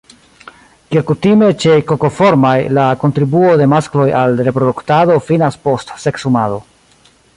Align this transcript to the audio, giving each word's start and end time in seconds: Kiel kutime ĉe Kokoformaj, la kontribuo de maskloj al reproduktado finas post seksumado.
Kiel 0.93 1.03
kutime 1.09 1.49
ĉe 1.63 1.75
Kokoformaj, 1.91 2.55
la 2.77 2.85
kontribuo 3.03 3.51
de 3.61 3.67
maskloj 3.75 4.07
al 4.23 4.41
reproduktado 4.49 5.19
finas 5.29 5.61
post 5.67 5.95
seksumado. 6.07 6.59